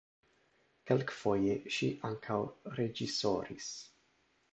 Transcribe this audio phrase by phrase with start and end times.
[0.91, 2.39] Kelkfoje ŝi ankaŭ
[2.79, 3.69] reĝisoris.